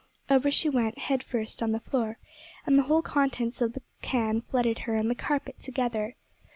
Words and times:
Over 0.31 0.49
she 0.49 0.67
went, 0.67 0.97
head 0.97 1.21
first, 1.23 1.61
on 1.61 1.73
the 1.73 1.79
floor, 1.79 2.17
and 2.65 2.75
the 2.75 2.81
whole 2.81 3.03
contents 3.03 3.61
of 3.61 3.73
the 3.73 3.83
can 4.01 4.41
flooded 4.41 4.79
her 4.89 4.95
and 4.95 5.11
the 5.11 5.13
carpet 5.13 5.61
together. 5.61 6.15